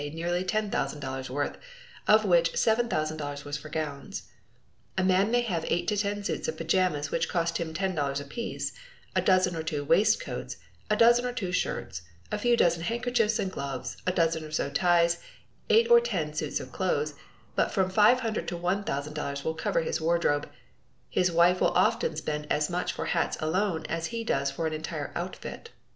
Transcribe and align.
nearly 0.13 0.43
$10,000 0.43 1.29
worth, 1.29 1.59
of 2.07 2.25
which 2.25 2.53
$7000 2.53 3.45
was 3.45 3.55
for 3.55 3.69
gowns. 3.69 4.23
A 4.97 5.03
man 5.03 5.29
may 5.29 5.41
have 5.41 5.63
eight 5.67 5.87
to 5.89 5.95
ten 5.95 6.23
suits 6.23 6.47
of 6.47 6.57
pajamas 6.57 7.11
which 7.11 7.29
cost 7.29 7.59
him 7.59 7.71
$10 7.71 8.19
apiece, 8.19 8.73
a 9.15 9.21
dozen 9.21 9.55
or 9.55 9.61
two 9.61 9.83
waistcoats, 9.83 10.57
a 10.89 10.95
dozen 10.95 11.23
or 11.23 11.31
two 11.31 11.51
shirts, 11.51 12.01
a 12.31 12.39
few 12.39 12.57
dozen 12.57 12.81
handkerchiefs 12.81 13.37
and 13.37 13.51
gloves, 13.51 13.95
a 14.07 14.11
dozen 14.11 14.43
or 14.43 14.49
so 14.49 14.71
ties, 14.71 15.21
eight 15.69 15.87
or 15.91 15.99
ten 15.99 16.33
suits 16.33 16.59
of 16.59 16.71
clothes, 16.71 17.13
but 17.55 17.69
from 17.71 17.91
$500 17.91 18.47
to 18.47 18.57
$1000 18.57 19.43
will 19.45 19.53
cover 19.53 19.81
his 19.81 20.01
wardrobe; 20.01 20.49
his 21.11 21.31
wife 21.31 21.61
will 21.61 21.75
often 21.77 22.15
spend 22.15 22.51
as 22.51 22.71
much 22.71 22.91
for 22.91 23.05
hats 23.05 23.37
alone 23.39 23.85
as 23.87 24.07
he 24.07 24.23
does 24.23 24.49
for 24.49 24.65
an 24.65 24.73
entire 24.73 25.11
outfit! 25.13 25.69